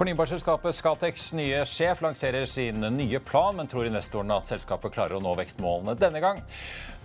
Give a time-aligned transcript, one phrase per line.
[0.00, 5.20] Fornybarselskapet Scatec nye sjef lanserer sin nye plan, men tror investorene at selskapet klarer å
[5.20, 6.40] nå vekstmålene denne gang.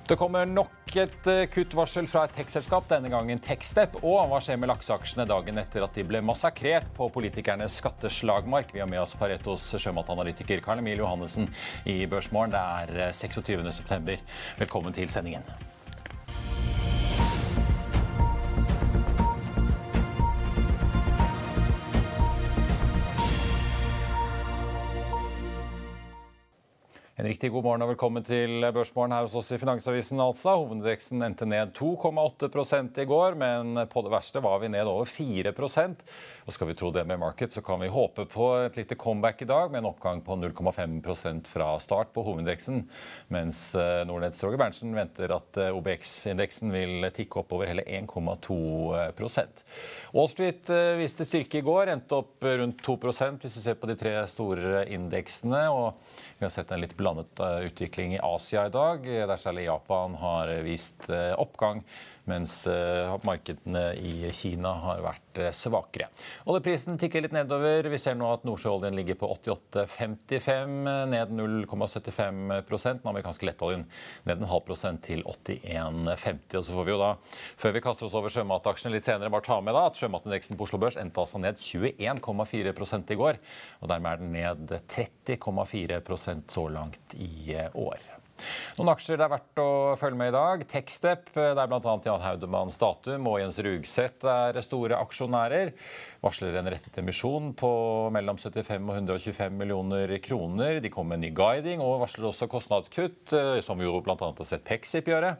[0.07, 3.99] Det kommer nok et eh, kuttvarsel fra et tech-selskap, denne gangen Techstep.
[3.99, 8.71] Og hva skjer med lakseaksjene dagen etter at de ble massakrert på politikernes skatteslagmark?
[8.71, 11.51] Vi har med oss Paretos sjømatanalytiker Karl Emil Johannessen
[11.83, 12.55] i Børsmorgen.
[12.55, 12.65] Det
[13.03, 14.15] er 26.9.
[14.15, 14.27] Eh,
[14.63, 15.74] Velkommen til sendingen.
[27.25, 30.19] En riktig god morgen og velkommen til Børsmorgen her hos oss i Finansavisen.
[30.21, 30.51] altså.
[30.59, 35.49] Hovedindeksen endte ned 2,8% i går, men på det verste var vi ned over 4
[36.45, 39.41] Og Skal vi tro det med market, så kan vi håpe på et lite comeback
[39.41, 42.83] i dag med en oppgang på 0,5% fra start på hovedindeksen,
[43.33, 48.59] mens eh, Nordnetts Roger Berntsen venter at eh, OBX-indeksen vil tikke opp over hele 1,2
[50.13, 53.89] Wall Street eh, viste styrke i går, endte opp rundt 2% hvis vi ser på
[53.89, 55.65] de tre store indeksene.
[55.73, 55.97] og
[56.37, 60.51] vi har sett en litt blandet utvikling i Asia i dag, der særlig Japan har
[60.67, 61.81] vist oppgang
[62.29, 66.07] mens eh, markedene i Kina har vært eh, svakere.
[66.49, 67.87] Oljeprisen tikker litt nedover.
[67.91, 70.75] Vi ser nå at nordsjøoljen ligger på 88,55,
[71.11, 73.85] ned 0,75% Den amerikanske lettoljen
[74.25, 76.57] ned en halv prosent til 81,50.
[76.59, 77.11] Og så får vi jo da,
[77.61, 80.67] før vi kaster oss over sjømataksjene litt senere, bare ta med da at sjømatindeksen på
[80.67, 83.41] Oslo Børs endte altså ned 21,4% i går.
[83.81, 88.14] Og dermed er den ned 30,4% så langt i eh, år.
[88.75, 89.69] Noen aksjer det er verdt å
[89.99, 90.63] følge med i dag.
[90.69, 91.93] Techstep, der bl.a.
[92.05, 95.71] Jan Haudemann Statum og Jens Rugseth er store aksjonærer.
[96.25, 97.71] Varsler en rettet emisjon på
[98.15, 100.81] mellom 75 og 125 millioner kroner.
[100.83, 104.17] De kommer med ny guiding og varsler også kostnadskutt, eh, som jo bl.a.
[104.19, 105.35] har sett Pexip gjøre.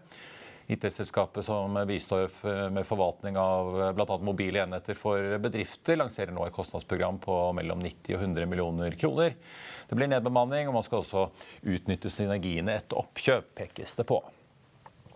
[0.68, 2.32] IT-selskapet som bistår
[2.74, 4.18] med forvaltning av bl.a.
[4.18, 9.36] mobile enheter for bedrifter, lanserer nå et kostnadsprogram på mellom 90 og 100 millioner kroner.
[9.86, 11.28] Det blir nedbemanning, og man skal også
[11.62, 14.24] utnytte synergiene etter oppkjøp, pekes det på.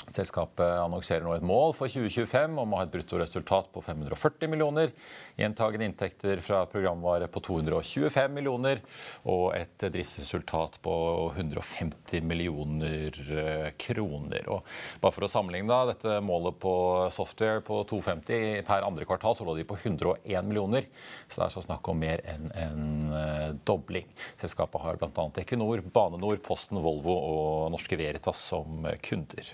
[0.09, 4.94] Selskapet annonserer nå et mål for 2025 om å ha et bruttoresultat på 540 millioner,
[5.38, 8.81] gjentagende inntekter fra programvare på 225 millioner
[9.30, 10.96] og et driftsresultat på
[11.36, 14.50] 150 millioner eh, kroner.
[14.50, 14.66] Og
[15.03, 16.74] bare for å sammenligne dette målet på
[17.14, 20.90] software på 250 per andre kvartal, så lå de på 101 millioner.
[21.28, 24.09] Så det er så snakk om mer enn en eh, dobling.
[24.42, 25.30] Selskapet har bl.a.
[25.44, 29.53] Equinor, Bane Nor, Posten, Volvo og Norske Veritas som kunder.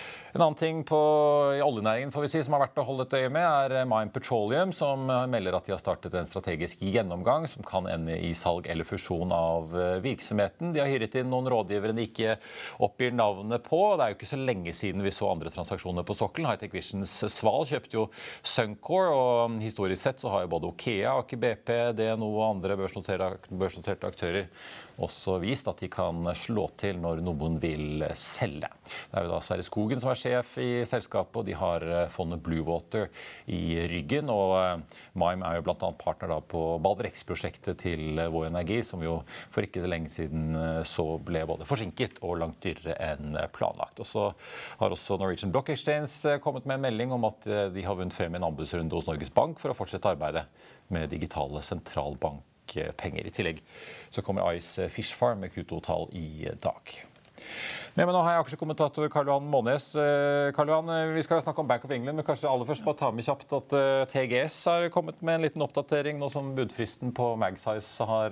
[0.33, 0.97] En annen ting på,
[1.57, 3.87] i oljenæringen får vi si, som har vært å holde et øye med, er eh,
[3.89, 8.29] Mine Petroleum, som melder at de har startet en strategisk gjennomgang som kan ende i
[8.37, 10.71] salg eller fusjon av eh, virksomheten.
[10.71, 12.37] De har hyret inn noen rådgivere de ikke
[12.87, 13.81] oppgir navnet på.
[13.99, 16.47] Det er jo ikke så lenge siden vi så andre transaksjoner på sokkelen.
[16.47, 18.05] Hightech Visions Sval kjøpte jo
[18.39, 24.07] Suncor, og historisk sett så har jo både Okea, Aker BP, DNO og andre børsnoterte
[24.07, 24.47] aktører
[25.01, 28.69] også vist at de kan slå til når noen vil selge.
[29.11, 32.09] Det er jo da Sverre Skogen som er sjef i selskapet, og de har eh,
[32.13, 33.09] fondet Bluewater
[33.51, 34.29] i ryggen.
[34.33, 35.89] Og eh, Mime er jo bl.a.
[35.99, 39.19] partner på Balderex-prosjektet til eh, Vår Energi, som jo
[39.53, 40.55] for ikke så lenge siden
[40.87, 44.01] så ble både forsinket og langt dyrere enn planlagt.
[44.03, 44.27] Og så
[44.81, 48.33] har også Norwegian Block Exchange kommet med en melding om at de har vunnet frem
[48.33, 50.45] i en anbudsrunde hos Norges Bank for å fortsette arbeidet
[50.91, 53.27] med digitale sentralbank penger.
[53.27, 53.61] I tillegg
[54.09, 56.95] så kommer Ice Fish Farm med Q2-tall i dag.
[57.97, 59.89] Men nå har jeg aksjekommentator Karl Johan Månes.
[59.99, 62.85] Eh, Karl Johan, eh, Vi skal snakke om Bank of England, men kanskje aller først
[62.85, 66.53] bare ta med kjapt at eh, TGS har kommet med en liten oppdatering nå som
[66.55, 68.31] budfristen på Magsize har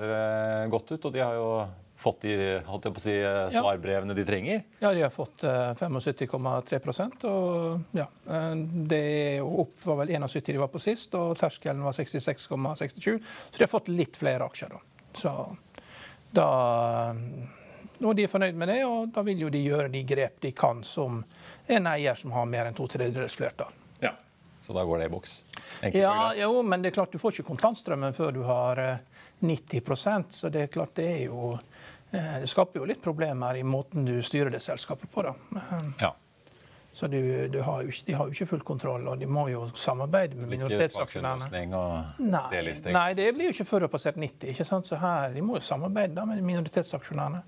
[0.72, 1.06] gått ut.
[1.06, 1.52] og De har jo
[2.00, 2.34] fått de
[2.64, 3.16] holdt jeg på å si,
[3.52, 4.62] svarbrevene de trenger?
[4.80, 8.06] Ja, de har fått 75,3% og ja,
[8.64, 13.20] Det opp var vel 71 de var på sist, og terskelen var 66,67.
[13.20, 14.72] Så de har fått litt flere aksjer.
[14.72, 15.10] da.
[15.12, 15.36] Så
[16.32, 16.48] da
[18.04, 20.52] og de er fornøyd med det, og da vil jo de gjøre de grep de
[20.56, 21.22] kan som
[21.68, 23.74] en eier som har mer enn to tredjedels flertall.
[24.04, 24.14] Ja.
[24.66, 25.36] Så da går det i boks?
[25.94, 28.82] Ja, jo, men det er klart du får ikke kontantstrømmen før du har
[29.40, 31.58] 90% så det er klart det er jo
[32.10, 35.36] Det skaper jo litt problemer i måten du styrer det selskapet på, da.
[36.02, 36.16] Ja.
[36.92, 39.68] Så du, du har ikke, de har jo ikke full kontroll, og de må jo
[39.78, 41.46] samarbeide med minoritetsaksjonærene.
[42.18, 42.64] Nei,
[42.96, 44.50] nei, det blir jo ikke før du har passert 90.
[44.56, 44.90] ikke sant?
[44.90, 47.44] Så her, De må jo samarbeide da med minoritetsaksjonærene.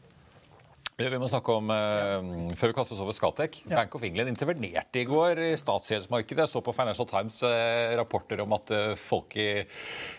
[1.10, 3.62] Vi må snakke om, uh, Før vi kaster oss over Skatec.
[3.66, 3.82] Ja.
[3.82, 6.44] Bank of England intervenerte i går i statsgjeldsmarkedet.
[6.44, 9.48] Jeg så på Financial Times uh, rapporter om at uh, folk i,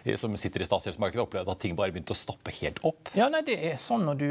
[0.04, 3.12] i, som sitter i statsgjeldsmarkedet, opplevde at ting bare begynte å stoppe helt opp.
[3.18, 4.28] Ja, nei, Det er sånn når du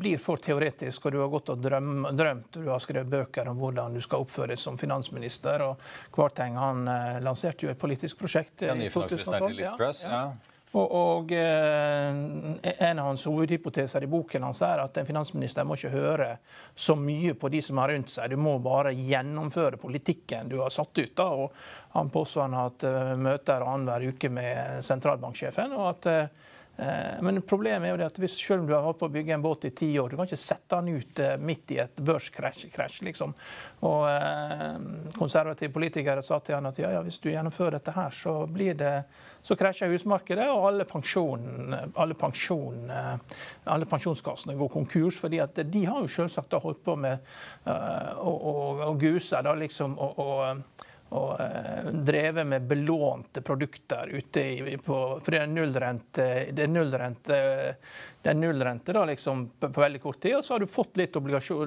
[0.00, 3.48] blir for teoretisk og du har gått og drøm, drømt og du har skrevet bøker
[3.50, 5.64] om hvordan du skal oppføre deg som finansminister.
[5.64, 6.84] og Kvarteng han
[7.24, 9.62] lanserte jo et politisk prosjekt ja, i 2012.
[9.64, 10.24] Ja, ja.
[10.74, 15.78] Og, og eh, En av hans hovedhypoteser i boken hans er at en finansminister må
[15.78, 16.30] ikke høre
[16.74, 18.34] så mye på de som er rundt seg.
[18.34, 21.14] Du må bare gjennomføre politikken du har satt ut.
[21.14, 21.28] Da.
[21.44, 25.76] Og han påstår han har hatt uh, møter annenhver uke med sentralbanksjefen.
[25.78, 28.98] og at uh, men problemet er jo det at hvis selv om du har holdt
[28.98, 31.70] på å bygge en båt i ti år, du kan ikke sette den ut midt
[31.70, 32.96] i et børskrasj.
[33.06, 33.34] Liksom.
[33.86, 34.80] Og eh,
[35.14, 38.74] Konservative politikere sa til han at ja, ja, hvis du gjennomfører dette her, så blir
[38.80, 38.94] det
[39.44, 42.88] så krasjer husmarkedet, og alle, pensjon, alle, pensjon,
[43.68, 45.20] alle pensjonskassene går konkurs.
[45.20, 47.34] fordi at de har jo selvsagt holdt på med
[47.68, 48.32] å,
[48.88, 54.96] å guse da, liksom, og, og, og uh, drevet med belånte produkter ute i, på,
[55.22, 57.38] For det er nullrente, det er nullrente,
[58.22, 60.36] det er nullrente da, liksom, på, på, veldig kort tid.
[60.38, 61.18] Og så har du fått litt,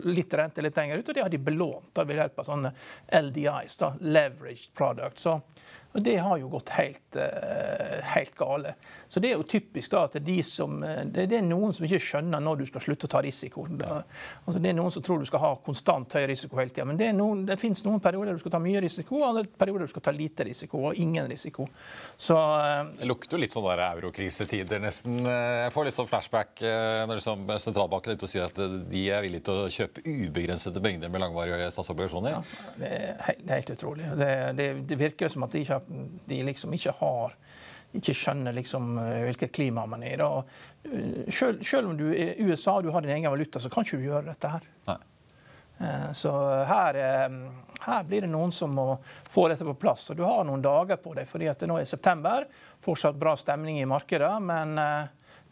[0.10, 2.74] litt rente litt lenger ut, og det har de belånt da, ved hjelp av sånne
[3.22, 5.22] LDIs, da, leveraged product.
[5.24, 5.38] Så,
[5.94, 8.75] og det har jo gått helt, uh, helt gale.
[9.09, 12.01] Så det er jo typisk da at de som, eh, det er noen som ikke
[12.04, 13.63] skjønner når du skal slutte å ta risiko.
[13.68, 16.86] Altså det er noen som tror du skal ha konstant høy risiko hele tida.
[16.89, 19.88] Men det, noen, det finnes noen perioder du skal ta mye risiko, og andre perioder
[19.88, 21.68] du skal ta lite risiko og ingen risiko.
[22.18, 25.21] Så, uh, det lukter jo litt sånn der eurokrisetider, nesten.
[25.27, 28.60] Jeg får litt sånn flashback når liksom sentralbanken er ute og sier at
[28.92, 32.38] de er villige til å kjøpe ubegrensede mengder med langvarige statsobligasjoner.
[32.38, 34.10] Ja, det, er helt, helt utrolig.
[34.19, 35.81] Det, det, det virker som at de ikke
[36.27, 37.36] de liksom ikke har
[37.98, 40.30] ikke skjønner liksom eh, hvilket klima man er i.
[40.88, 43.72] Eh, selv, selv, om du er i USA og du har din egen valuta, så
[43.74, 44.68] kan ikke du gjøre dette her.
[44.90, 44.98] Nei.
[45.78, 46.34] Eh, så
[46.70, 47.00] her,
[47.84, 48.90] her, blir det noen som må
[49.30, 50.10] få dette på plass.
[50.12, 52.48] Og du har noen dager på deg, fordi at det nå er september.
[52.84, 54.78] Fortsatt bra stemning i markedet, men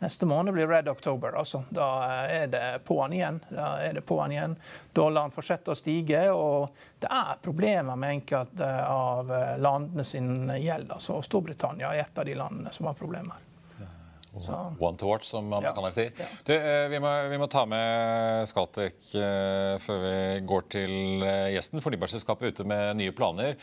[0.05, 1.33] Neste måned blir Red October.
[1.39, 1.63] altså.
[1.69, 1.87] Da
[2.29, 3.39] er det på'n igjen.
[3.49, 4.53] Da er det på'n igjen.
[4.93, 10.91] Dollaren fortsetter å stige, og det er problemer med enkelte av landene sin gjeld.
[10.93, 13.41] altså Storbritannia er et av de landene som har problemer.
[14.35, 15.95] One to watch, som amerikanerne ja.
[15.95, 16.31] sier.
[16.43, 20.15] Du, eh, vi, må, vi, må, ta med Scatec uh, før vi
[20.49, 21.83] går til uh, gjesten.
[21.83, 23.55] Fornybarselskapet ute med nye planer.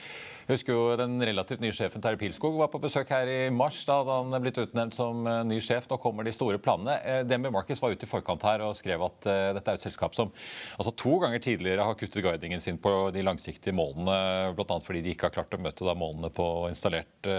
[0.43, 3.79] Jeg husker jo Den relativt nye sjefen Terje Pilskog var på besøk her i mars.
[3.89, 5.87] Da hadde han blitt utnevnt som ny sjef.
[5.91, 6.97] Nå kommer de store planene.
[7.29, 10.33] DNB Markets var ute i forkant her og skrev at dette er et selskap som
[10.75, 14.81] altså to ganger tidligere har kuttet guidingen sin på de langsiktige målene, bl.a.
[14.83, 17.31] fordi de ikke har klart å møte da, målene på installert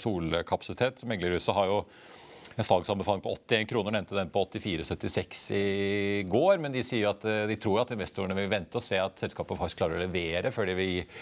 [0.00, 1.04] solkapasitet.
[1.10, 1.82] Meglerhuset har jo
[2.58, 6.58] en salgsanbefaling på 81 kroner, nevnte den på 84,76 i går.
[6.58, 9.60] Men de sier at eh, de tror at investorene vil vente og se at selskapet
[9.60, 11.20] faktisk klarer å levere før de vil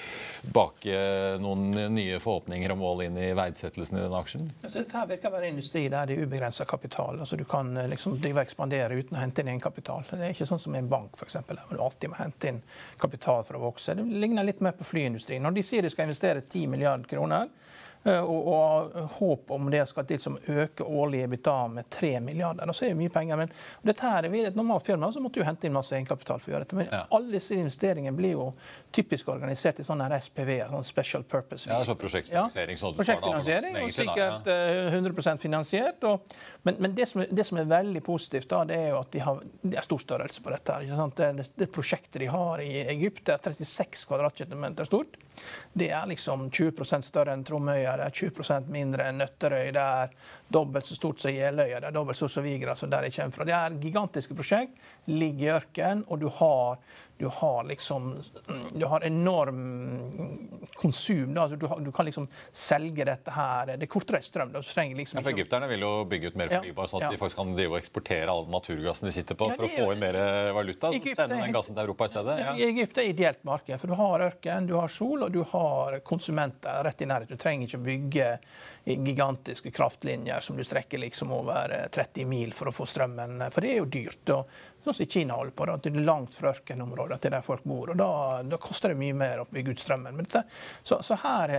[0.56, 1.02] bake
[1.42, 4.48] noen nye forhåpninger og mål inn i verdsettelsen i denne aksjen.
[4.62, 7.20] Altså, her virker å være industri der det er ubegrensa kapital.
[7.20, 10.08] Altså, du kan eh, liksom drive og ekspandere uten å hente inn kapital.
[10.08, 12.64] Det er ikke sånn som en bank, f.eks., der du alltid må hente inn
[12.96, 13.92] kapital for å vokse.
[14.00, 15.44] Det ligner litt mer på flyindustrien.
[15.44, 17.52] Når de sier de skal investere 10 milliarder kroner,
[18.06, 22.68] og, og håp om det skal til som øke årlig EBITDA med 3 milliarder.
[22.68, 23.52] Og så er det mye penger, men
[23.86, 26.54] dette her, er et normalt firma så måtte du hente inn masse egenkapital for å
[26.54, 26.78] gjøre dette.
[26.78, 27.02] Men ja.
[27.16, 28.50] alle disse investeringene blir jo
[28.94, 31.68] typisk organisert i sånne SPV, sånn special purpose.
[31.70, 32.78] Ja, så prosjektfinansiering.
[32.80, 34.58] Ja, prosjektfinansiering og sikkert ja.
[34.94, 36.06] 100 eh, finansiert.
[36.08, 39.00] Og, men, men det, som er, det, som er, veldig positivt, da, det er jo
[39.02, 40.80] at de har, det er stor størrelse på dette.
[40.86, 45.18] her, det, det, prosjektet de har i Egypt, er 36 kvadratkilometer stort.
[45.72, 50.14] Det er liksom 20 større enn Tromøya, det er 20% mindre enn Nøtterøy, det er
[50.52, 53.16] dobbelt så stort som Jeløya, det er dobbelt så stort som Vigra, som der jeg
[53.18, 53.48] kommer fra.
[53.48, 54.78] Det er gigantiske prosjekt,
[55.10, 56.78] ligger i ørkenen, og du har
[57.18, 58.23] du har liksom
[58.73, 60.11] Du har enorm
[60.75, 61.35] konsum.
[61.35, 61.42] Da.
[61.42, 63.73] Altså, du, har, du, kan liksom selge dette her.
[63.76, 64.52] Det er kortreist strøm.
[64.52, 64.61] Da.
[64.61, 67.12] Liksom ja, for Egypterne vil jo bygge ut mer fornybar, sånn at ja.
[67.14, 69.88] de faktisk kan drive og eksportere all naturgassen de sitter på, ja, for å få
[69.94, 70.18] inn mer
[70.56, 70.92] valuta.
[70.92, 72.37] Egypt, sende den gassen til Europa i stedet.
[72.42, 72.54] Ja.
[72.68, 73.80] Egypt er ideelt marked.
[73.80, 77.40] For du har ørken, du har sol, og du har konsumenter rett i nærheten.
[77.40, 78.30] Du trenger ikke bygge
[78.87, 83.40] gigantiske kraftlinjer som du strekker liksom over 30 mil for å få strømmen.
[83.50, 84.37] For det er jo dyrt.
[84.37, 85.66] Og sånn som Kina holder på.
[85.70, 87.92] Da, til langt fra ørkenområdet til der folk bor.
[87.92, 88.10] og Da,
[88.46, 90.22] da koster det mye mer å bygge ut strømmen.
[90.22, 90.46] Dette,
[90.86, 91.54] så, så, her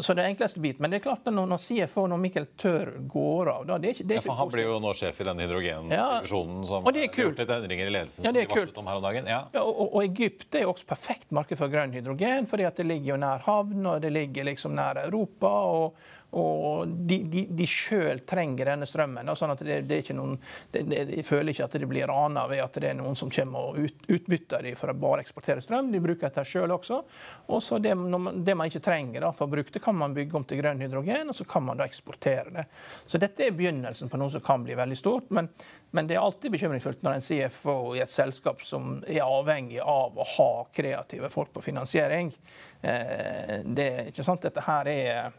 [0.00, 0.78] så det er enkleste bit.
[0.80, 3.96] Men det er klart når, når CFO, når Mikkel Tør går av da, det er
[3.96, 6.96] ikke, det er ja, Han blir jo nå sjef i denne hydrogendivisjonen ja, som og
[6.96, 7.40] det er kult.
[7.40, 9.30] litt endringer i ledelsen ja, det er varslet om her om dagen.
[9.30, 9.40] Ja.
[9.54, 12.88] ja og, og, Egypt er jo også perfekt marked for grønn hydrogen, fordi at det
[12.90, 15.52] ligger jo nær havn, og det ligger liksom nær Europa.
[15.70, 19.26] og og de, de, de sjøl trenger denne strømmen.
[19.26, 20.36] Da, sånn at det, det er ikke noen,
[20.70, 23.32] det, det, De føler ikke at de blir rana ved at det er noen som
[23.34, 25.90] kommer og ut, utbytter dem for å bare eksportere strøm.
[25.90, 27.00] De bruker dette sjøl også.
[27.50, 30.38] Og så det, man, det man ikke trenger da, for bruke det, kan man bygge
[30.38, 32.66] om til grønn hydrogen, og så kan man da eksportere det.
[33.10, 35.28] Så dette er begynnelsen på noe som kan bli veldig stort.
[35.34, 35.50] Men,
[35.90, 40.14] men det er alltid bekymringsfullt når en CFO i et selskap som er avhengig av
[40.14, 42.30] å ha kreative folk på finansiering.
[42.86, 44.46] Eh, det, ikke sant?
[44.46, 45.32] Dette her er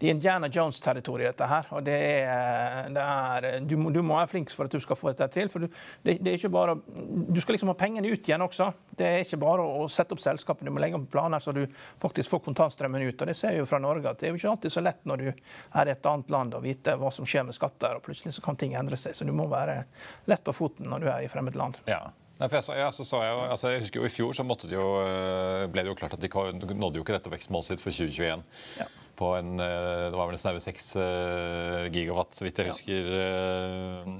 [0.00, 1.68] det er Indiana Jones-territoriet, dette her.
[1.70, 1.94] og det
[2.26, 5.28] er, det er du, må, du, må, være flink for at du skal få dette
[5.36, 5.50] til.
[5.52, 5.68] for du,
[6.02, 8.70] det, det, er ikke bare, du skal liksom ha pengene ut igjen også.
[8.90, 11.62] Det er ikke bare å, sette opp selskapet, du må legge opp planer så du
[12.02, 13.14] faktisk får kontantstrømmen ut.
[13.20, 15.06] og Det ser vi jo fra Norge at det er jo ikke alltid så lett
[15.06, 18.04] når du er i et annet land og vite hva som skjer med skatter, og
[18.04, 19.14] plutselig så kan ting endre seg.
[19.14, 19.84] Så du må være
[20.30, 21.78] lett på foten når du er i fremmed land.
[21.90, 22.02] Ja.
[22.34, 24.74] Nei, jeg, så, ja, så så jeg, altså, jeg husker jo I fjor så de
[24.74, 27.94] jo, eh, ble det jo klart at de nådde jo ikke dette vekstmålet sitt for
[27.94, 28.42] 2021.
[28.80, 33.10] Ja på en eh, det var vel snaue 6 eh, gigawatt, så vidt jeg husker.
[33.20, 34.10] Eh,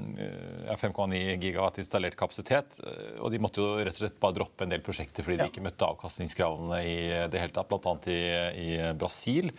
[0.68, 2.78] ja, 5,9 gigawatt installert kapasitet.
[3.20, 5.64] Og de måtte jo rett og slett bare droppe en del prosjekter fordi de ikke
[5.64, 6.96] møtte avkastningskravene i
[7.32, 7.94] det hele tatt, bl.a.
[8.10, 8.18] I,
[8.64, 9.50] i Brasil.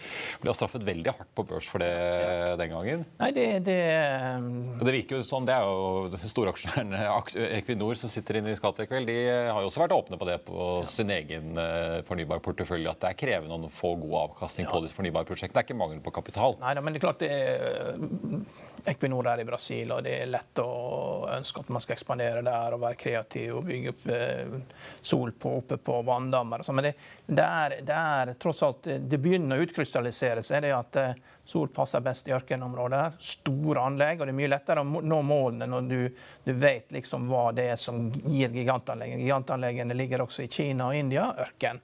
[0.42, 1.92] Ble straffet veldig hardt på børs for det
[2.62, 3.06] den gangen.
[3.20, 3.80] Nei, det, det...
[4.82, 6.96] Det virker jo sånn, det er jo storaksjonæren
[7.60, 9.08] Equinor som sitter inne i Skatec, vel.
[9.08, 11.60] De har jo også vært åpne på det på sin egen
[12.08, 15.58] fornybar portefølje, at det er krevende å få god avkastning på disse fornybare prosjektene.
[15.58, 16.58] Det er ikke mangel på kapital.
[16.62, 18.00] Nei, men det er klart det er
[18.86, 22.75] Equinor er i Brasil, og det er lett å ønske at man skal ekspandere der
[22.75, 26.62] og være kreativ og bygge opp eh, sol på, oppe på vanndammer.
[26.65, 26.77] Sånn.
[26.77, 26.91] Men det,
[27.25, 31.17] det, er, det, er, tross alt Det begynner å utkrystallisere seg det at eh,
[31.50, 33.17] sol passer best i ørkenområder.
[33.17, 36.00] Store anlegg, og det er mye lettere å nå målene når du,
[36.46, 39.25] du vet liksom hva det er som gir gigantanleggene.
[39.25, 41.32] Gigantanleggene ligger også i Kina og India.
[41.48, 41.82] Ørken.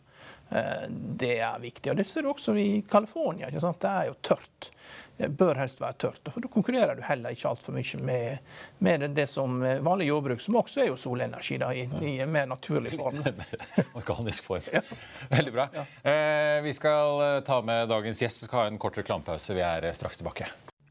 [0.52, 1.92] Eh, det er viktig.
[1.92, 3.50] Og Det ser du også i California.
[3.50, 4.72] Det er jo tørt.
[5.18, 6.32] Det bør helst være tørt.
[6.34, 8.38] for Da konkurrerer du heller ikke altfor mye med,
[8.80, 12.50] med, det som vanlig jordbruk, som også er jo solenergi da, i, i en mer
[12.50, 13.22] naturlig form.
[14.02, 14.66] Organisk form.
[14.74, 14.82] Ja.
[15.30, 15.70] Veldig bra.
[15.76, 15.86] Ja.
[16.12, 19.54] Eh, vi skal eh, ta med dagens gjest, Vi skal ha en kort reklamepause.
[19.54, 20.50] Vi er straks tilbake.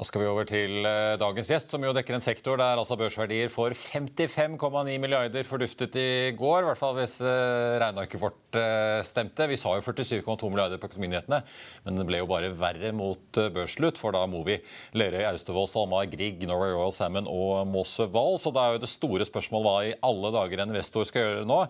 [0.00, 2.96] Da skal vi over til eh, dagens gjest, som jo dekker en sektor der altså
[2.96, 6.62] børsverdier for 55,9 milliarder forduftet i går.
[6.62, 9.44] I hvert fall hvis eh, regnearket vårt eh, stemte.
[9.50, 11.42] Vi sa jo 47,2 milliarder på Økonominyhetene,
[11.84, 14.00] men det ble jo bare verre mot børsslutt.
[14.00, 14.56] For da Movi,
[14.96, 18.40] Lerøy, Austevoll, SalMar, Grieg, Norway Royal Salmon og Mosse Wall.
[18.40, 21.50] Så da er jo det store spørsmålet hva i alle dager en investor skal gjøre
[21.52, 21.66] nå.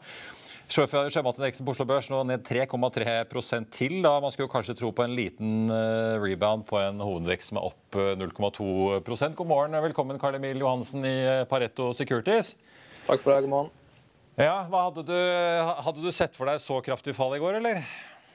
[0.71, 3.97] Sjømatindeksen på Oslo Børs nå ned 3,3% til.
[4.05, 7.67] da Man skulle kanskje tro på en liten uh, rebound på en hovedindeks som er
[7.73, 8.69] opp 0,2
[9.03, 12.53] uh, God morgen og velkommen Karl Emil Johansen i uh, Pareto Securities.
[13.09, 13.49] Takk for det.
[13.49, 13.75] God morgen.
[14.39, 15.19] Ja, hadde du,
[15.83, 17.83] hadde du sett for deg så kraftig fall i går, eller?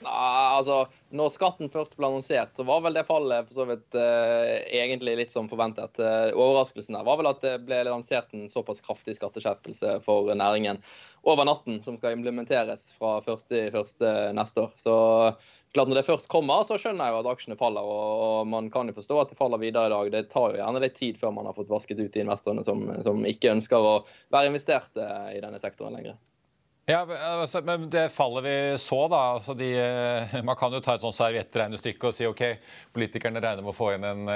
[0.03, 0.11] Nei,
[0.57, 0.81] altså,
[1.15, 5.15] når skatten først ble annonsert, så var vel det fallet for så vidt eh, egentlig
[5.21, 5.97] litt som forventet.
[6.35, 10.83] Overraskelsen der var vel at det ble lansert en såpass kraftig skatteskjerpelse for næringen
[11.25, 14.33] over natten, som skal implementeres fra 1.1.
[14.37, 14.73] neste år.
[14.77, 14.95] Så
[15.73, 17.83] klart Når det først kommer, så skjønner jeg jo at aksjene faller.
[17.83, 20.11] og Man kan jo forstå at det faller videre i dag.
[20.13, 22.85] Det tar jo gjerne litt tid før man har fått vasket ut de investorene som,
[23.03, 23.97] som ikke ønsker å
[24.31, 25.01] være investert
[25.33, 26.15] i denne sektoren lenger.
[26.87, 26.99] Ja,
[27.41, 31.01] altså, men Det fallet vi så, da altså de, eh, Man kan jo ta et
[31.01, 32.43] sånt serviettregnestykke og si ok,
[32.93, 34.29] politikerne regner med å få inn en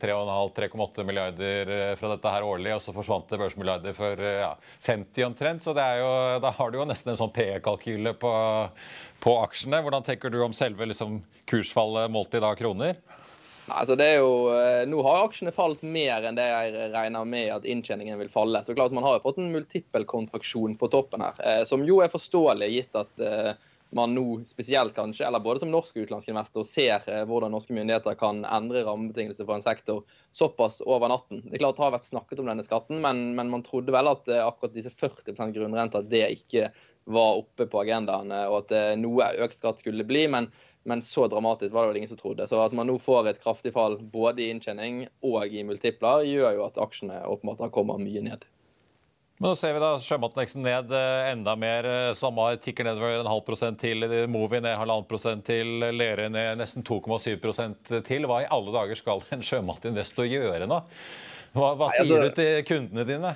[0.00, 4.54] 3,5-3,8 milliarder fra dette her årlig, og så forsvant det børsmilliarder for ja,
[4.86, 5.66] 50 omtrent.
[5.66, 8.32] så jo, Da har du jo nesten en sånn PE-kalkyle på,
[9.20, 9.82] på, aksjene.
[9.84, 11.20] Hvordan tenker du om selve liksom,
[11.52, 12.96] kursfallet målt i da kroner?
[13.70, 17.50] Altså det er jo, eh, nå har aksjene falt mer enn det jeg regner med
[17.54, 18.62] at inntjeningen vil falle.
[18.66, 22.12] Så klart Man har jo fått en multippelkontraksjon på toppen her, eh, som jo er
[22.12, 23.52] forståelig gitt at eh,
[23.96, 28.14] man nå spesielt kanskje, eller både som norsk og utenlandsk investor, ser hvordan norske myndigheter
[28.20, 30.04] kan endre rammebetingelser for en sektor
[30.38, 31.40] såpass over natten.
[31.42, 34.12] Det er klart det har vært snakket om denne skatten, men, men man trodde vel
[34.12, 36.68] at akkurat disse 40 grunnrente at det ikke
[37.10, 40.28] var oppe på agendaen, og at noe økt skatt skulle bli.
[40.30, 40.46] men
[40.88, 42.46] men så dramatisk var det vel ingen som trodde.
[42.48, 46.56] Så at man nå får et kraftig fall både i inntjening og i multipler, gjør
[46.56, 48.46] jo at aksjene åpenbart kommer mye ned.
[49.40, 51.86] Men nå ser vi da sjømatindeksen ned eh, enda mer.
[52.12, 54.04] SalMar Samme tikker nedover en halv prosent til.
[54.28, 55.78] Movi ned halvannen prosent til.
[55.80, 58.28] Lerøy ned nesten 2,7% til.
[58.28, 60.82] Hva i alle dager skal en sjømatinvestor gjøre nå?
[61.56, 63.32] Hva, hva sier du til kundene dine?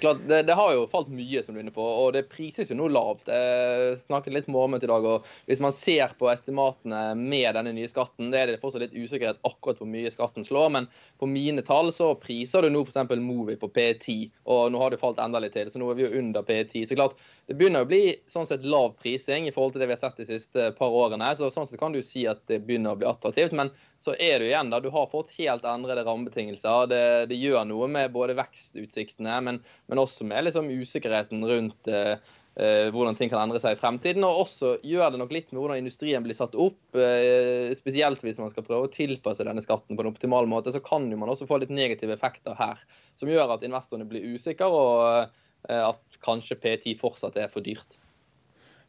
[0.00, 2.76] Det, det, har jo falt mye, som du er inne på, og det prises jo
[2.78, 3.28] nå lavt.
[3.30, 7.74] Jeg snakket litt med Åmund i dag, og hvis man ser på estimatene med denne
[7.76, 10.90] nye skatten, det er det fortsatt litt usikkerhet akkurat hvor mye skatten slår, men
[11.20, 13.14] på mine tall så priser du nå f.eks.
[13.22, 16.06] Movi på P10, og nå har det falt enda litt til, så nå er vi
[16.06, 16.86] jo under P10.
[16.90, 19.96] Så klart, det begynner å bli sånn sett lav prising i forhold til det vi
[19.96, 21.30] har sett de siste par årene.
[21.38, 23.54] så Sånn sett kan du si at det begynner å bli attraktivt.
[23.54, 23.70] men
[24.06, 26.86] så er det igjen da, du har fått helt endrede rammebetingelser.
[26.92, 29.58] Det, det gjør noe med både vekstutsiktene, men,
[29.90, 32.14] men også med liksom usikkerheten rundt eh,
[32.54, 34.22] eh, hvordan ting kan endre seg i fremtiden.
[34.28, 36.78] Og også gjør det nok litt med hvordan industrien blir satt opp.
[36.94, 40.82] Eh, spesielt hvis man skal prøve å tilpasse denne skatten på en optimal måte, så
[40.84, 42.78] kan jo man også få litt negative effekter her.
[43.18, 45.34] Som gjør at investorene blir usikre, og
[45.66, 47.95] eh, at kanskje P10 fortsatt er for dyrt.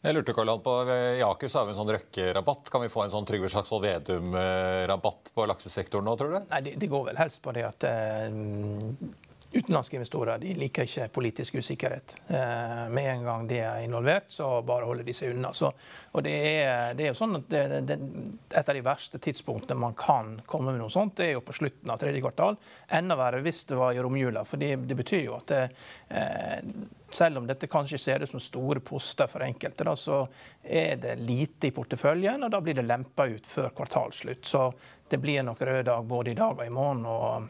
[0.05, 0.73] Jeg lurte Karl på,
[1.17, 2.69] I Aker så har vi en sånn Røkke-rabatt.
[2.71, 6.37] Kan vi få en sånn Trygve Slagsvold Vedum-rabatt på laksesektoren nå, tror du?
[6.51, 8.37] Nei, det, det, går vel helst på det at eh,
[9.51, 12.15] Utenlandske investorer de liker ikke politisk usikkerhet.
[12.27, 15.53] Eh, med en gang de er involvert, så bare holder de seg unna.
[15.55, 15.69] Så,
[16.11, 17.97] og det er, det er, jo sånn at det, det,
[18.51, 21.55] Et av de verste tidspunktene man kan komme med noe sånt, det er jo på
[21.55, 22.59] slutten av tredje kvartal.
[22.99, 24.43] Enda verre hvis det var i romjula.
[24.43, 26.59] For det, betyr jo at eh,
[27.09, 30.25] selv om dette kanskje ser ut som store poster for enkelte, da, så
[30.61, 34.43] er det lite i porteføljen, og da blir det lempa ut før kvartalslutt.
[34.45, 34.67] Så
[35.07, 37.05] det blir nok rød dag både i dag og i morgen.
[37.07, 37.47] og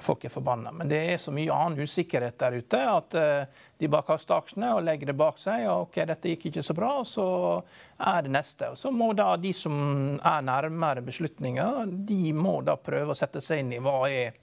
[0.00, 0.70] Folk er forbanna.
[0.72, 4.68] Men det er så mye annen usikkerhet der ute at uh, de bare kaster aksjene
[4.76, 5.66] og legger det bak seg.
[5.66, 7.26] og ok, dette gikk ikke så bra, så
[7.98, 8.70] er det neste.
[8.70, 9.74] Og så må da de som
[10.16, 14.36] er nærmere beslutninger, de må da prøve å sette seg inn i hva er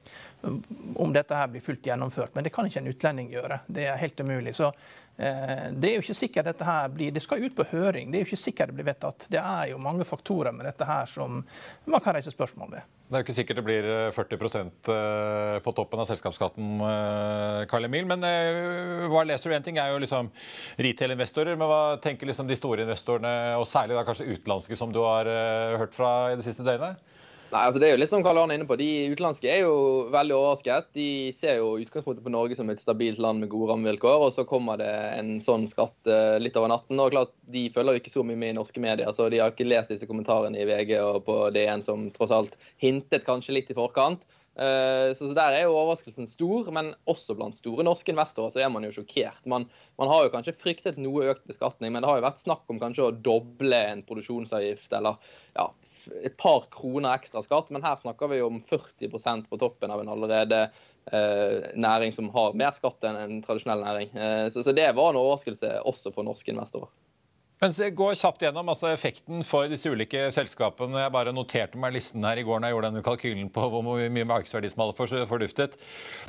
[1.00, 2.36] om dette her blir fullt gjennomført.
[2.36, 3.62] Men det kan ikke en utlending gjøre.
[3.72, 4.56] Det er helt umulig.
[4.58, 4.74] Så
[5.18, 8.12] Eh, det er jo ikke sikkert dette her blir, det skal ut på høring.
[8.12, 9.26] Det er jo ikke sikkert det blir vedtatt.
[9.34, 11.42] Det er jo mange faktorer med dette her som
[11.90, 12.97] man kan reise spørsmål ved.
[13.08, 14.36] Det er jo ikke sikkert det blir 40
[14.91, 18.04] eh, på toppen av selskapsskatten, eh, Karl Emil.
[18.10, 18.26] Men
[19.08, 19.56] hva leser du?
[19.56, 20.28] En ting er jo liksom
[20.76, 25.00] retail-investorer, men hva tenker liksom de store investorene, og særlig da kanskje utenlandske, som du
[25.06, 25.30] har
[25.80, 27.00] hørt fra i det siste døgnet?
[27.48, 28.76] Nei, altså Det er jo litt som Karl Arne er inne på.
[28.80, 29.76] De utenlandske er jo
[30.12, 30.90] veldig overrasket.
[30.98, 31.08] De
[31.40, 34.82] ser jo utgangspunktet på Norge som et stabilt land med gode rammevilkår, og så kommer
[34.82, 37.00] det en sånn skatt uh, litt over natten.
[37.00, 39.56] og klart, De følger jo ikke så mye med i norske medier, så de har
[39.56, 43.72] ikke lest disse kommentarene i VG og på DN som tross alt hintet kanskje litt
[43.72, 44.28] i forkant.
[44.58, 48.72] Uh, så der er jo overraskelsen stor, men også blant store norske investorer så er
[48.76, 49.40] man jo sjokkert.
[49.48, 49.70] Man,
[50.02, 52.84] man har jo kanskje fryktet noe økt beskatning, men det har jo vært snakk om
[52.84, 55.22] kanskje å doble en produksjonsavgift eller
[55.56, 55.72] ja,
[56.24, 60.12] et par kroner ekstra skatt, men her snakker vi om 40% på toppen av en
[60.13, 60.62] allerede
[61.12, 64.13] eh, næring som har mer skatt enn en tradisjonell næring.
[64.15, 66.91] Eh, så, så, det var en overraskelse også for norske investorer.
[67.58, 71.00] Men Gå kjapt gjennom altså effekten for disse ulike selskapene.
[71.02, 73.88] Jeg bare noterte meg listen her i går når jeg gjorde denne kalkylen på hvor
[73.88, 75.78] mye markedsverdi som hadde forduftet.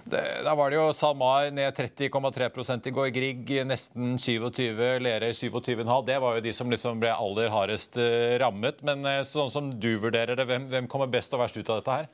[0.08, 5.84] Da var det jo SalMar ned 30,3% i går, Grieg nesten 27, Lerøy 27,5.
[6.08, 8.80] Det var jo de som liksom ble aller hardest eh, rammet.
[8.88, 11.82] Men eh, sånn som du vurderer det, hvem, hvem kommer best og verst ut av
[11.82, 12.10] dette her?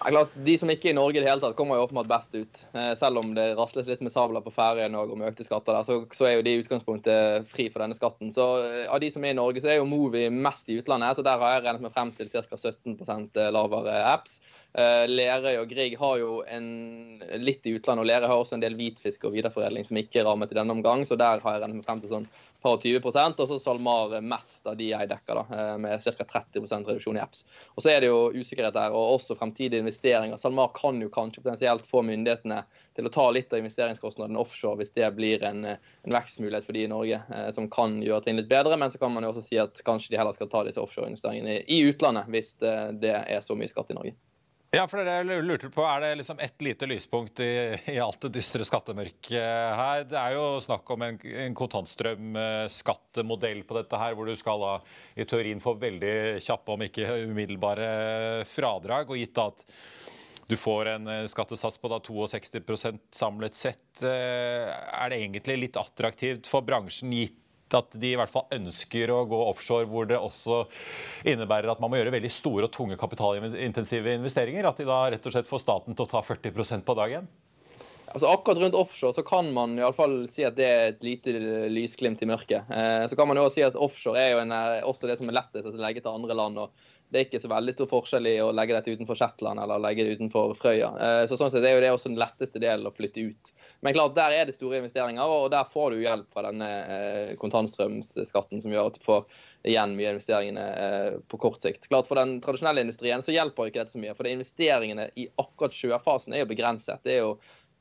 [0.00, 2.08] Ja, klart, De som ikke er i Norge i det hele tatt, kommer jo åpenbart
[2.08, 2.60] best ut.
[2.72, 5.84] Eh, selv om det rasles litt med sabler på Færøyene og om økte skatter der,
[5.84, 8.30] så, så, er jo de i utgangspunktet fri for denne skatten.
[8.32, 11.18] Så eh, Av de som er i Norge, så er jo Movi mest i utlandet.
[11.18, 12.46] så Der har jeg regnet meg frem til ca.
[12.48, 14.40] 17% lavere apps.
[14.70, 16.68] Lerøy og Grieg har jo en,
[17.42, 20.28] litt i utlandet, og Lerøy har også en del hvitfisk og videreforedling som ikke er
[20.28, 22.28] rammet i denne omgang, så der har jeg regnet med frem til sånn
[22.60, 23.00] par og 20
[23.40, 26.26] og så SalMar mest av de jeg dekker, da, med ca.
[26.34, 27.44] 30% reduksjon i apps.
[27.74, 30.36] Og Så er det jo usikkerhet der, og også fremtidige investeringer.
[30.36, 32.62] SalMar kan jo kanskje potensielt få myndighetene
[32.96, 36.84] til å ta litt av investeringskostnadene offshore hvis det blir en, en vekstmulighet for de
[36.84, 38.76] i Norge eh, som kan gjøre ting litt bedre.
[38.76, 41.62] Men så kan man jo også si at kanskje de heller skal ta disse offshoreinvesteringene
[41.64, 44.18] i utlandet hvis det er så mye skatt i Norge.
[44.70, 48.22] Ja, for det jeg lurte på, Er det liksom ett lite lyspunkt i, i alt
[48.22, 50.06] det dystre skattemørket her?
[50.06, 54.78] Det er jo snakk om en, en kontantstrømskattemodell på dette her, hvor du skal da
[55.18, 59.10] i teorien få veldig kjappe, om ikke umiddelbare fradrag.
[59.10, 59.66] og gitt at
[60.50, 64.02] du får en eh, skattesats på da 62% samlet sett.
[64.02, 67.39] Eh, er det egentlig litt attraktivt for bransjen, gitt
[67.78, 70.64] at de i hvert fall ønsker å gå offshore, hvor det også
[71.28, 74.68] innebærer at man må gjøre veldig store og tunge kapitalintensive investeringer?
[74.68, 77.30] At de da rett og slett får staten til å ta 40% på dagen?
[78.10, 81.04] Altså Akkurat rundt offshore så kan man i alle fall si at det er et
[81.06, 81.34] lite
[81.70, 82.66] lysglimt i mørket.
[82.74, 84.54] Eh, så kan man jo også si at offshore er jo en,
[84.90, 86.58] også det som er lettest å legge til andre land.
[86.58, 89.82] og det er ikke så veldig stor forskjell i å legge dette utenfor Shetland eller
[89.82, 90.90] legge det utenfor Frøya.
[90.94, 93.54] Eh, så sånn sett er jo det også den letteste delen å flytte ut.
[93.80, 97.30] Men klart, der er det store investeringer, og der får du hjelp fra denne eh,
[97.40, 99.22] kontantstrømsskatten, som gjør at du får
[99.70, 101.86] igjen mye investeringene eh, på kort sikt.
[101.88, 104.16] Klart, For den tradisjonelle industrien så hjelper ikke dette så mye.
[104.18, 107.00] For investeringene i akkurat sjøfasen er jo begrenset.
[107.06, 107.34] Det er jo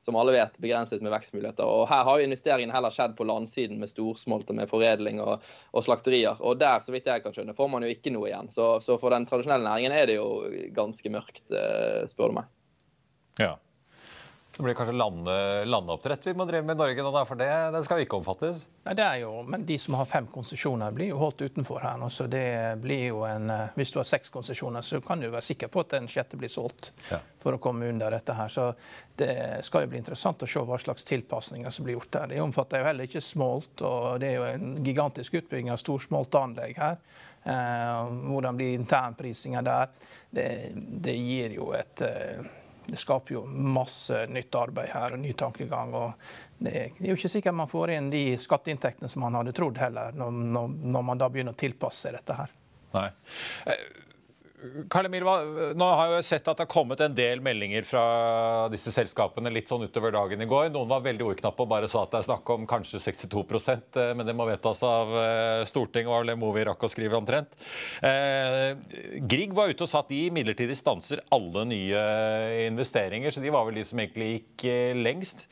[0.07, 1.67] som alle vet, begrenset med vekstmuligheter.
[1.67, 5.83] Og Her har jo investeringene heller skjedd på landsiden med storsmolter, med foredling og, og,
[5.85, 6.39] slakterier.
[6.39, 8.49] Og der, så vidt jeg kan skjønne, får man jo ikke noe igjen.
[8.55, 10.29] Så, så for den tradisjonelle næringen er det jo
[10.75, 12.49] ganske mørkt, eh, spør du meg.
[13.39, 13.53] Ja.
[14.59, 17.79] Det blir kanskje lande, landoppdrett vi må drive med i Norge nå, for det, det
[17.85, 18.65] skal ikke omfattes?
[18.83, 21.95] Nei, det er jo, Men de som har fem konsesjoner, blir jo holdt utenfor her
[22.01, 22.09] nå.
[22.11, 25.47] så det blir jo en, eh, Hvis du har seks konsesjoner, så kan du være
[25.47, 27.21] sikker på at den sjette blir solgt ja.
[27.39, 28.51] for å komme under dette her.
[28.51, 28.67] Så
[29.15, 32.27] det skal jo bli interessant å se hva slags tilpasninger som blir gjort der.
[32.33, 36.83] Det omfatter jo heller ikke smolt, og det er jo en gigantisk utbygging av storsmoltanlegg
[36.83, 36.99] her.
[37.47, 39.91] Eh, hvordan blir internprisinga der?
[40.29, 42.57] Det, det, gir jo et eh,
[42.89, 45.93] det skaper jo masse nytt arbeid her og ny tankegang.
[45.93, 46.13] og
[46.58, 50.15] Det er jo ikke sikkert man får inn de skatteinntektene som man hadde trodd heller,
[50.17, 52.56] når, når, man da begynner å tilpasse seg dette her.
[52.95, 53.10] Nei.
[54.59, 55.23] Eh, Karl Emil,
[55.77, 58.03] nå har jeg sett at det har kommet en del meldinger fra
[58.71, 60.69] disse selskapene litt sånn utover dagen i går.
[60.73, 64.13] Noen var veldig ordknappe og bare sa at det er snakk om kanskje 62 eh,
[64.17, 67.55] men det må vedtas av eh, Stortinget, var vel Movi rakk å skrive omtrent.
[68.05, 68.75] Eh,
[69.29, 72.03] Grieg var ute og sa at de midlertidig stanser alle nye
[72.67, 75.47] investeringer, så de var vel de som egentlig gikk eh, lengst.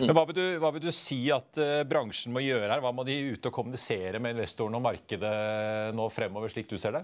[0.00, 1.58] Men hva vil, du, hva vil du si at
[1.88, 2.82] bransjen må gjøre her?
[2.82, 5.32] Hva må de ute og kommunisere med investorene og markedet
[5.96, 7.02] nå fremover, slik du ser det?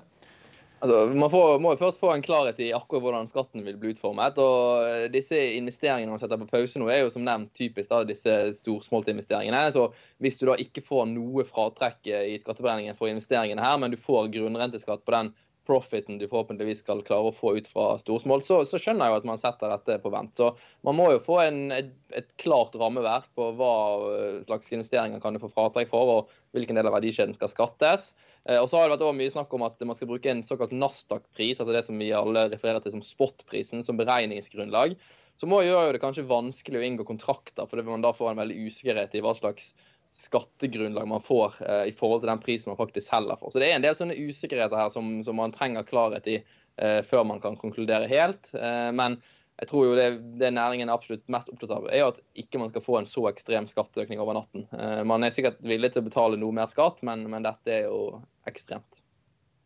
[0.85, 3.95] Altså, man får, må jo først få en klarhet i akkurat hvordan skatten vil bli
[3.95, 4.37] utformet.
[4.37, 8.03] og eh, Disse investeringene man setter på pause nå, er jo som nevnt typisk da,
[8.05, 9.63] disse storsmoltinvesteringene.
[9.73, 9.89] Så
[10.21, 14.29] Hvis du da ikke får noe fratrekk i skatteberegningen for investeringene her, men du får
[14.37, 15.33] grunnrenteskatt på den
[15.67, 19.21] profiten du forhåpentligvis skal klare å få ut fra storsmål, så, så, skjønner jeg jo
[19.23, 20.37] at man setter dette på vent.
[20.39, 20.53] Så
[20.87, 23.73] Man må jo få en, et, et, klart rammeverk på hva
[24.13, 28.07] eh, slags investeringer kan du få fratrekk for, og hvilken del av verdikjeden skal skattes.
[28.49, 30.75] Eh, og så har det vært mye snakk om at man skal bruke en såkalt
[30.75, 34.97] Nasdaq-pris, altså det som vi alle refererer til som spot-prisen, som beregningsgrunnlag.
[35.37, 38.71] Så må gjøre det kanskje vanskelig å inngå kontrakter, fordi man da får en veldig
[38.71, 39.73] usikkerhet i hva slags
[40.17, 43.53] skattegrunnlag man får eh, i forhold til den prisen man faktisk selger for.
[43.53, 47.03] Så det er en del sånne usikkerheter her som, som man trenger klarhet i eh,
[47.11, 48.49] før man kan konkludere helt.
[48.57, 49.19] Men
[49.57, 52.69] jeg tror jo det, det, næringen er absolutt mest opptatt av, er at ikke man
[52.73, 54.67] skal få en så ekstrem skatteøkning over natten.
[54.77, 57.87] Eh, man er sikkert villig til å betale noe mer skatt, men, men dette er
[57.87, 59.01] jo ekstremt.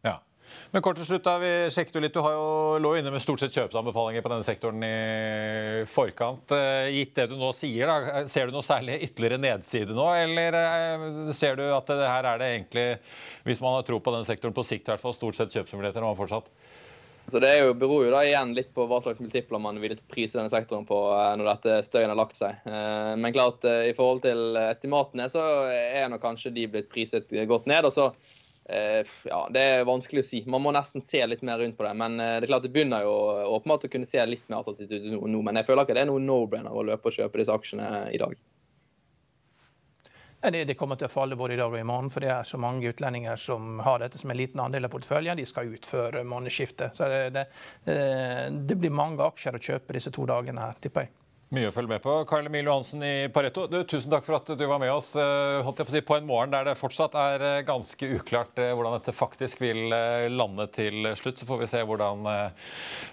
[0.06, 0.20] Ja.
[0.70, 3.22] Men kort til slutt, da, vi sjekket jo litt, Du har jo lå inne med
[3.22, 6.54] stort sett kjøpsanbefalinger på denne sektoren i forkant.
[6.54, 10.06] Eh, gitt det du nå sier, da, ser du noe særlig ytterligere nedside nå?
[10.22, 12.88] Eller eh, ser du at det her er det egentlig,
[13.42, 16.06] hvis man har tro på den sektoren på sikt, i hvert fall stort sett kjøpsmuligheter?
[16.06, 16.46] man fortsatt
[17.30, 20.38] så Det jo, beror jo da igjen litt på hva slags multipler man vil prise
[20.38, 22.58] denne sektoren på eh, når dette støyen har lagt seg.
[22.66, 27.32] Eh, men klart, eh, i forhold til estimatene så er nok kanskje de blitt priset
[27.50, 27.88] godt ned.
[27.88, 28.10] og så
[28.70, 30.44] ja, Det er vanskelig å si.
[30.46, 31.94] Man må nesten se litt mer rundt på det.
[31.98, 33.14] Men det er klart det begynner jo
[33.56, 35.40] åpenbart å kunne se litt mer attraktivt ut nå.
[35.42, 38.20] Men jeg føler ikke det er noe no-brainer å løpe og kjøpe disse aksjene i
[38.22, 38.36] dag.
[40.42, 42.46] Det, det, kommer til å falle både i dag og i morgen, for det er
[42.48, 45.36] så mange utlendinger som har dette som en liten andel av porteføljen.
[45.36, 46.96] De skal ut før månedsskiftet.
[46.96, 47.44] Så det, det,
[48.56, 51.12] det, blir mange aksjer å kjøpe disse to dagene tipper jeg.
[51.50, 52.12] Mye å følge med på.
[52.30, 55.56] Karl Emil Johansen i Pareto, du, tusen takk for at du var med oss eh,
[55.66, 58.60] holdt jeg på, å si, på en morgen der det fortsatt er eh, ganske uklart
[58.62, 59.90] eh, hvordan dette faktisk vil
[60.30, 61.40] lande til slutt.
[61.40, 62.22] Så får vi se hvordan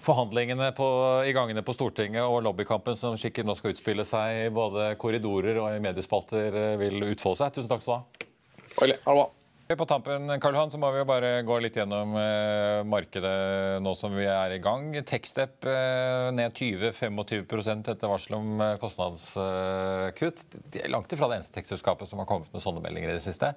[0.06, 0.86] forhandlingene på,
[1.26, 5.58] i gangene på Stortinget og lobbykampen som sikkert nå skal utspille seg i både korridorer
[5.58, 7.58] og i mediespalter, vil utfolde seg.
[7.58, 9.28] Tusen takk skal du ha.
[9.76, 13.92] På tampen Karl Johan, så må vi jo bare gå litt gjennom eh, markedet nå
[14.00, 14.86] som vi er i gang.
[15.04, 20.40] Techstep eh, ned 20-25 etter varsel om eh, kostnadskutt.
[20.72, 23.26] Det er langt ifra det eneste tekstselskapet som har kommet med sånne meldinger i det
[23.26, 23.52] siste.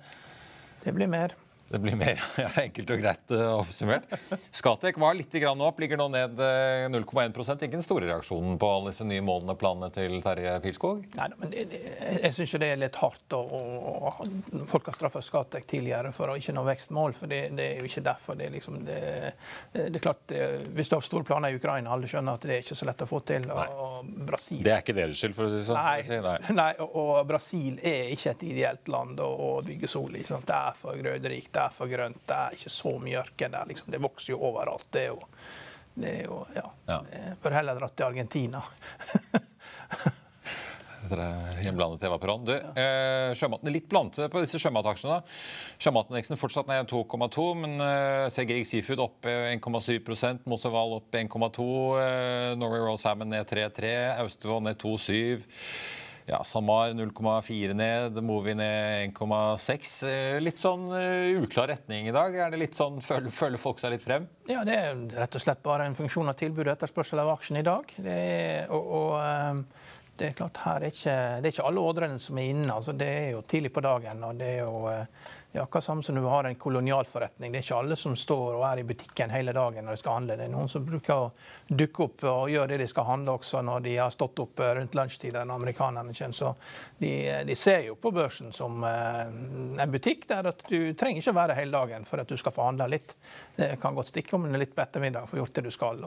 [0.84, 1.38] Det blir mer.
[1.72, 4.08] Det blir mer ja, enkelt og greit uh, oppsummert.
[4.52, 6.42] Skatek var litt grann opp, ligger nå ned
[6.92, 11.06] 0,1 Ikke den store reaksjonen på alle disse nye målene og planene til Terje Pilskog?
[11.18, 11.66] Nei, men det,
[12.22, 13.38] Jeg syns det er litt hardt.
[13.38, 17.16] Og, og folk har straffa Skatek tidligere for å ikke nå vekstmål.
[17.18, 18.38] for Det, det er jo ikke derfor.
[18.40, 19.00] Det er, liksom, det,
[19.74, 20.36] det er klart,
[20.76, 23.06] Hvis du har store planer i Ukraina, alle skjønner at det er ikke så lett
[23.06, 23.48] å få til.
[23.52, 25.80] Og, Brasil, det er ikke deres skyld, for å si det sånn?
[25.80, 26.56] Nei, nei.
[26.58, 30.24] nei og, og, Brasil er ikke et ideelt land å, å bygge sol i.
[30.32, 32.22] Det er for grøderikt er for grønt.
[32.28, 33.68] Det er ikke så mye ørken der.
[33.72, 33.92] Liksom.
[33.94, 34.88] Det vokser jo overalt.
[34.94, 35.20] Det er jo,
[35.96, 36.66] det er jo ja.
[36.90, 37.00] ja.
[37.16, 38.64] Jeg bør heller dratt til Argentina.
[41.62, 42.46] hjemlandet til Eva Perón.
[42.46, 45.22] Du, eh, sjømaten er litt blandet på disse sjømataksjene.
[45.82, 51.68] Sjømatindeksen fortsatt ned 2,2, men eh, Grieg Seafood opp 1,7% Mosseval opp 1,2
[52.02, 55.44] eh, Norway Roll Salmon ned 3,3 Austevoll ned 2,7
[56.32, 59.96] ja, SalMar 0,4 ned, Movi ned 1,6.
[60.08, 62.36] Eh, litt sånn uh, uklar retning i dag.
[62.36, 64.30] Er det litt sånn, føler, føler, folk seg litt frem?
[64.48, 67.60] Ja, det er rett og slett bare en funksjon av tilbud og etterspørsel av aksjen
[67.60, 67.92] i dag.
[67.98, 69.92] Det er, og, og uh,
[70.22, 72.72] det er klart, her er ikke, det er ikke alle ordrene som er inne.
[72.78, 74.24] altså Det er jo tidlig på dagen.
[74.24, 74.98] og det er jo...
[75.54, 77.52] Ja, hva samme som du har en kolonialforretning.
[77.52, 80.16] Det er ikke alle som står og er i butikken hele dagen når de skal
[80.16, 80.38] handle.
[80.40, 81.26] Det er noen som bruker å
[81.68, 84.96] dukke opp og gjøre det de skal handle også når de har stått opp rundt
[84.96, 86.38] lunsjtid når amerikanerne kommer.
[86.40, 86.54] Så
[87.02, 87.12] de,
[87.50, 89.26] de, ser jo på børsen som eh,
[89.84, 92.70] en butikk der at du trenger ikke være hele dagen for at du skal få
[92.70, 93.18] handla litt.
[93.58, 96.00] Det kan godt stikke om litt på ettermiddagen for å gjort det du skal.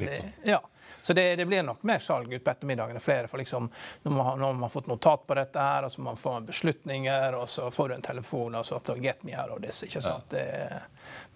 [0.00, 0.32] Det, sånn.
[0.54, 0.62] ja.
[1.02, 3.00] Så det, det, blir nok mer salg ut på ettermiddagen.
[3.00, 3.68] Flere, for liksom,
[4.02, 7.34] når, man, når man har fått notat på dette, her, og så man får beslutninger,
[7.38, 9.82] og så får du en telefon og så get me out of this.
[9.82, 10.36] ikke sant?
[10.36, 10.80] Ja.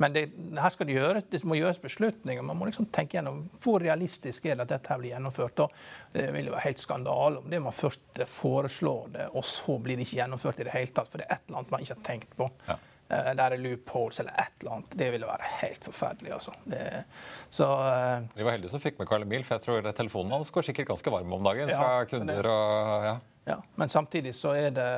[0.00, 0.22] Men det,
[0.56, 2.44] her skal det, gjøre, det må gjøres beslutninger.
[2.46, 5.64] Man må liksom tenke gjennom hvor realistisk er det at dette her blir gjennomført.
[5.64, 9.78] Og det vil jo være helt skandale om det man først foreslår det, og så
[9.82, 11.10] blir det ikke gjennomført i det hele tatt.
[11.10, 12.48] For det er et eller annet man ikke har tenkt på.
[12.68, 12.78] Ja.
[13.10, 14.96] Eh, der er loopholes eller et eller annet.
[15.02, 16.32] Det ville være helt forferdelig.
[16.36, 16.54] altså.
[16.64, 16.84] Det,
[17.50, 20.52] så, uh, Vi var heldige som fikk med Carl Emil, for jeg tror telefonen hans
[20.54, 22.42] går sikkert ganske varm om dagen ja, fra kunder.
[22.46, 23.16] Det, og, ja.
[23.50, 24.88] Ja, men samtidig så er det,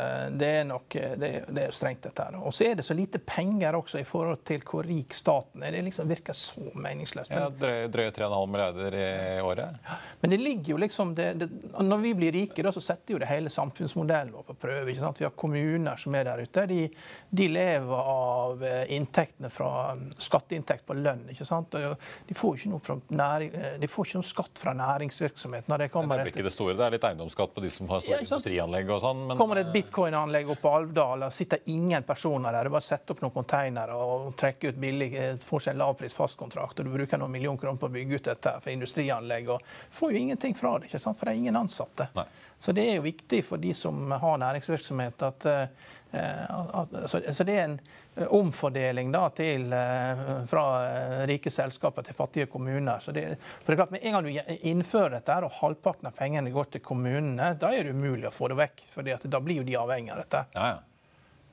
[0.40, 2.36] det er nok det, det er strengt, dette her.
[2.42, 5.72] Og så er det så lite penger også i forhold til hvor rik staten er.
[5.72, 7.32] Det liksom virker så meningsløst.
[7.32, 9.78] Men, ja, Drøye 3,5 milliarder i året?
[9.86, 11.48] Ja, men det ligger jo liksom det,
[11.80, 14.90] Når vi blir rike, da, så setter jo det hele samfunnsmodellen vår på prøve.
[14.90, 15.20] ikke sant?
[15.20, 16.66] Vi har kommuner som er der ute.
[16.68, 16.82] De,
[17.30, 19.72] de lever av eh, inntektene fra
[20.18, 21.24] skatteinntekt på lønn.
[21.32, 21.72] ikke sant?
[21.72, 25.78] De får ikke noe, næring, eh, de får ikke noe skatt fra næringsvirksomheten.
[25.78, 28.04] det kommer Det er ikke det store, det er litt eiendomsskatt på de som har
[28.04, 29.20] store industrianlegg og sånn.
[29.28, 29.38] Men...
[29.38, 32.66] Kommer det et bitcoin-anlegg opp på Alvdal, og sitter ingen personer der.
[32.66, 36.16] Du bare setter opp noen containere og trekker ut billig, eh, får seg en lavpris
[36.16, 39.48] fastkontrakt, og du bruker noen million kroner på å bygge ut dette for industrianlegg.
[39.48, 41.18] og får jo ingenting fra det, ikke sant?
[41.18, 42.08] for det er ingen ansatte.
[42.16, 42.26] Nei.
[42.62, 47.44] Så det er jo viktig for de som har næringsvirksomhet at, uh, at så, så
[47.44, 47.80] det er en
[48.14, 52.98] omfordeling da, til, eh, fra eh, rike selskaper til fattige kommuner.
[52.98, 56.16] Så det, for det er klart, Med en gang du innfører dette, og halvparten av
[56.16, 58.86] pengene går til kommunene, da er det umulig å få det vekk.
[58.92, 60.46] For da blir jo de avhengig av dette.
[60.54, 60.80] Ja, ja.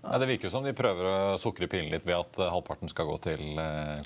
[0.01, 3.07] Ja, det virker som de prøver å sukre pillen litt ved at eh, halvparten skal
[3.07, 3.41] gå til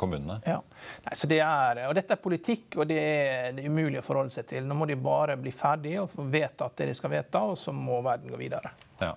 [0.01, 0.39] kommunene.
[0.45, 0.57] Ja,
[1.05, 4.33] Nei, så det er, og Dette er politikk, og det er, det umulig å forholde
[4.33, 4.65] seg til.
[4.65, 7.73] Nå må de bare bli ferdige og få vedtatt det de skal vedta, og så
[7.73, 8.73] må verden gå videre.
[9.01, 9.13] Ja.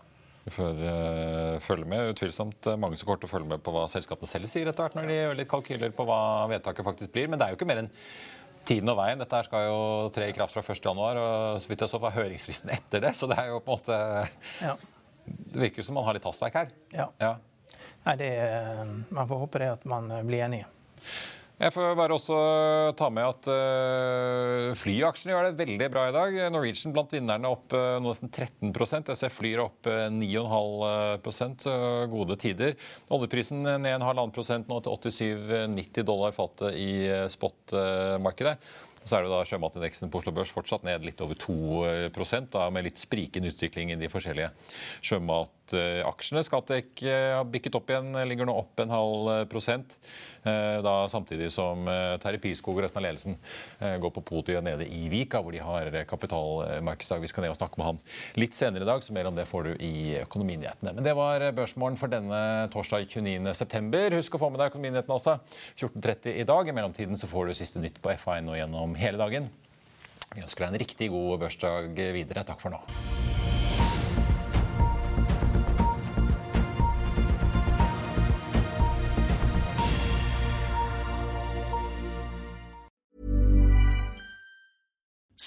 [0.47, 2.13] Vi får uh, følge med.
[2.13, 4.85] Utvilsomt eh, mange som kommer til å følge med på hva selskapene selv sier etter
[4.85, 6.19] hvert når de gjør litt kalkyler på hva
[6.53, 7.27] vedtaket faktisk blir.
[7.27, 7.91] Men det er jo ikke mer enn
[8.67, 9.19] tiden og veien.
[9.19, 9.81] Dette skal jo
[10.15, 13.13] tre i kraft fra 1.1, og så vidt jeg så var høringsfristen etter det.
[13.19, 13.99] Så det er jo på en måte
[14.63, 14.77] ja.
[15.27, 16.71] Det virker som man har litt hastverk her.
[16.95, 17.09] Ja.
[17.19, 17.33] ja.
[18.07, 18.31] Nei, det,
[19.11, 20.71] man får håpe det at man blir enige.
[21.57, 22.39] Jeg får bare også
[23.01, 26.35] ta med at uh, flyaksjene gjør det veldig bra i dag.
[26.53, 31.77] Norwegian blant vinnerne opp uh, nesten 13 Jeg ser Flyr opp uh, 9,5 så
[32.13, 32.77] gode tider.
[33.09, 38.59] Oljeprisen ned en halvannen prosent nå til 87,90 dollar fatet i spot-markedet.
[39.07, 42.85] Så er det da sjømatindeksen på Oslo Børs fortsatt ned litt over 2% da, med
[42.91, 44.53] litt sprikende utvikling i de forskjellige
[45.01, 46.45] sjømat aksjene.
[46.47, 49.97] Skattek har bikket opp igjen, ligger nå opp en halv prosent.
[50.47, 51.89] Da samtidig som
[52.23, 53.35] Terje Pilskog og resten av ledelsen
[54.03, 57.25] går på podiet nede i Vika, hvor de har kapitalmarkedsdag.
[57.25, 58.01] Vi skal ned og snakke med han
[58.39, 60.95] litt senere i dag, så mer om det får du i Økonominyhetene.
[60.95, 64.21] Men det var børsmålen for denne torsdag 29.9.
[64.21, 65.39] Husk å få med deg Økonominyhetene altså.
[65.75, 66.69] 14.30 i dag.
[66.71, 69.51] I mellomtiden så får du siste nytt på F1 nå gjennom hele dagen.
[70.35, 72.47] Vi ønsker deg en riktig god børsdag videre.
[72.47, 72.83] Takk for nå.